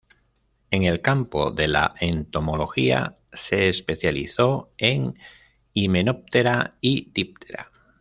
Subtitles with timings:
[0.71, 5.13] En el campo de la entomología, se especializó en
[5.75, 7.71] Hymenoptera y Diptera.